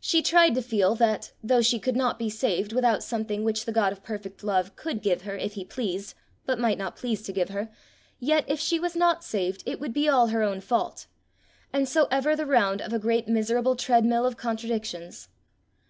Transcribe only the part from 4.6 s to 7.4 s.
could give her if he pleased, but might not please to